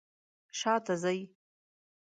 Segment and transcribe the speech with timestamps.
[0.59, 1.19] شاته ځئ